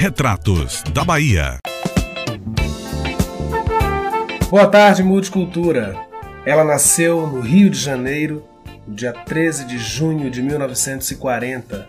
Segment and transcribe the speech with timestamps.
[0.00, 1.58] Retratos da Bahia.
[4.48, 5.96] Boa tarde, Multicultura.
[6.46, 8.44] Ela nasceu no Rio de Janeiro,
[8.86, 11.88] no dia 13 de junho de 1940.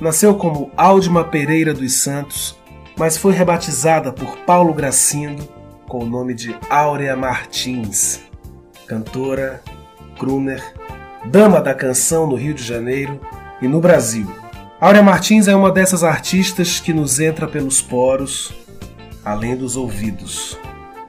[0.00, 2.56] Nasceu como Áudima Pereira dos Santos,
[2.96, 5.42] mas foi rebatizada por Paulo Gracindo
[5.88, 8.20] com o nome de Áurea Martins.
[8.86, 9.60] Cantora,
[10.16, 10.62] crooner,
[11.24, 13.20] dama da canção no Rio de Janeiro
[13.60, 14.32] e no Brasil.
[14.80, 18.54] Áurea Martins é uma dessas artistas que nos entra pelos poros,
[19.24, 20.56] além dos ouvidos.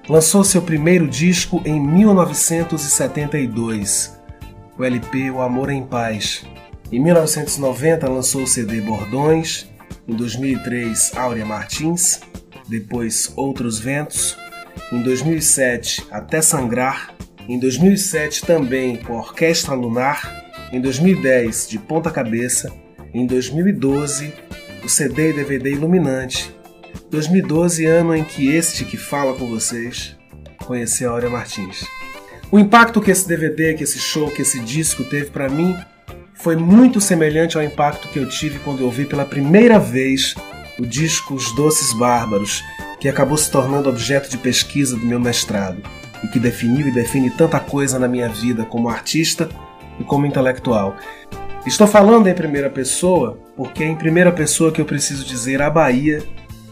[0.09, 4.19] Lançou seu primeiro disco em 1972,
[4.75, 6.43] o LP O Amor em Paz.
[6.91, 9.69] Em 1990 lançou o CD Bordões,
[10.07, 12.21] em 2003 Áurea Martins,
[12.67, 14.35] depois Outros Ventos,
[14.91, 17.13] em 2007 Até Sangrar,
[17.47, 20.43] em 2007 também com a Orquestra Lunar,
[20.73, 22.73] em 2010 De Ponta Cabeça,
[23.13, 24.33] em 2012
[24.83, 26.53] o CD e DVD Iluminante
[27.09, 30.15] 2012, ano em que este que fala com vocês
[30.65, 31.83] conheceu a Aurea Martins.
[32.51, 35.75] O impacto que esse DVD, que esse show, que esse disco teve para mim
[36.35, 40.35] foi muito semelhante ao impacto que eu tive quando eu ouvi pela primeira vez
[40.77, 42.63] o disco Os Doces Bárbaros,
[42.99, 45.81] que acabou se tornando objeto de pesquisa do meu mestrado
[46.23, 49.49] e que definiu e define tanta coisa na minha vida como artista
[49.99, 50.95] e como intelectual.
[51.65, 55.69] Estou falando em primeira pessoa porque é em primeira pessoa que eu preciso dizer a
[55.69, 56.23] Bahia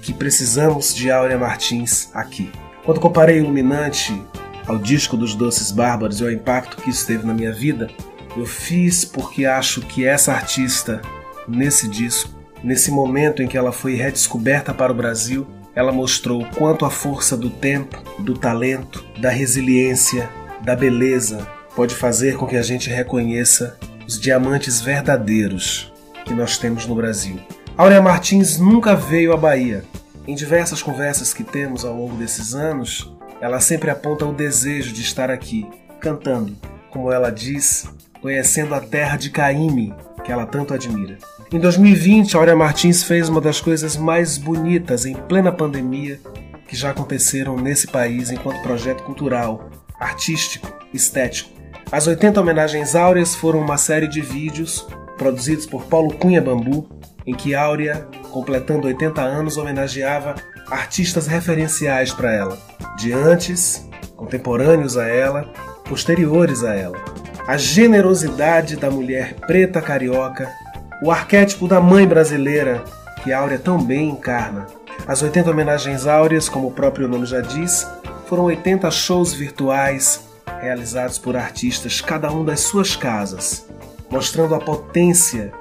[0.02, 2.49] que precisamos de Áurea Martins aqui.
[2.85, 4.19] Quando comparei Iluminante
[4.66, 7.89] ao disco dos Doces Bárbaros e ao impacto que isso teve na minha vida,
[8.38, 11.01] eu fiz porque acho que essa artista,
[11.47, 12.29] nesse disco,
[12.63, 17.35] nesse momento em que ela foi redescoberta para o Brasil, ela mostrou quanto a força
[17.35, 20.29] do tempo, do talento, da resiliência,
[20.63, 23.77] da beleza pode fazer com que a gente reconheça
[24.08, 25.91] os diamantes verdadeiros
[26.25, 27.39] que nós temos no Brasil.
[27.75, 29.83] Aurea Martins nunca veio à Bahia,
[30.27, 35.02] em diversas conversas que temos ao longo desses anos, ela sempre aponta o desejo de
[35.02, 35.66] estar aqui,
[36.01, 36.53] cantando,
[36.90, 37.88] como ela diz,
[38.22, 39.94] conhecendo a terra de Caíme,
[40.25, 41.18] que ela tanto admira.
[41.50, 46.19] Em 2020, Aurea Martins fez uma das coisas mais bonitas em plena pandemia
[46.68, 51.56] que já aconteceram nesse país enquanto projeto cultural, artístico, estético.
[51.90, 54.86] As 80 homenagens áureas foram uma série de vídeos
[55.18, 56.90] produzidos por Paulo Cunha Bambu,
[57.25, 60.36] em que Áurea, completando 80 anos, homenageava
[60.70, 62.58] artistas referenciais para ela,
[62.98, 63.88] de antes,
[64.18, 65.44] contemporâneos a ela,
[65.88, 66.98] posteriores a ela.
[67.48, 70.52] A generosidade da mulher preta carioca,
[71.02, 72.84] o arquétipo da mãe brasileira
[73.24, 74.68] que Áurea tão bem encarna.
[75.08, 77.88] As 80 homenagens áureas, como o próprio nome já diz,
[78.25, 80.26] foram 80 shows virtuais
[80.62, 83.66] realizados por artistas, cada um das suas casas,
[84.09, 85.51] mostrando a potência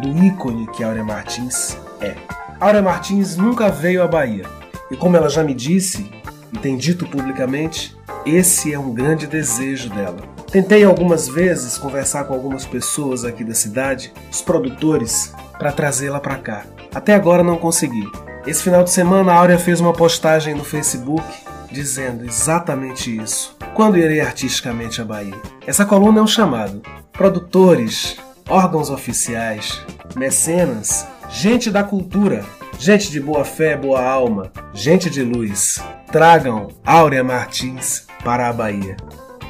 [0.00, 2.14] do ícone que Áurea Martins é.
[2.60, 4.44] Áurea Martins nunca veio à Bahia,
[4.90, 6.10] e como ela já me disse
[6.52, 10.18] e tem dito publicamente, esse é um grande desejo dela.
[10.50, 16.36] Tentei algumas vezes conversar com algumas pessoas aqui da cidade, os produtores, para trazê-la para
[16.36, 16.64] cá.
[16.94, 18.08] Até agora não consegui.
[18.46, 21.22] Esse final de semana a Áurea fez uma postagem no Facebook
[21.70, 23.57] dizendo exatamente isso.
[23.78, 25.40] Quando irei artisticamente à Bahia?
[25.64, 26.82] Essa coluna é um chamado.
[27.12, 28.16] Produtores,
[28.48, 29.80] órgãos oficiais,
[30.16, 32.44] mecenas, gente da cultura,
[32.76, 35.80] gente de boa fé, boa alma, gente de luz,
[36.10, 38.96] tragam Áurea Martins para a Bahia.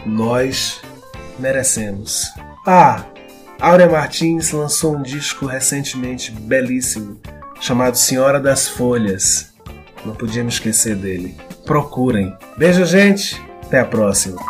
[0.05, 0.78] Nós
[1.39, 2.31] merecemos.
[2.66, 3.06] Ah,
[3.59, 7.19] Áurea Martins lançou um disco recentemente belíssimo
[7.62, 9.55] chamado Senhora das Folhas.
[10.05, 11.34] Não podia me esquecer dele.
[11.65, 12.37] Procurem.
[12.59, 13.47] Beijo, gente.
[13.68, 14.40] Até a próxima.